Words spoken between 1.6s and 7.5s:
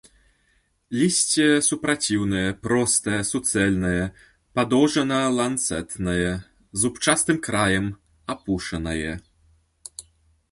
супраціўнае, простае, суцэльнае, падоўжана-ланцэтнае, з зубчастым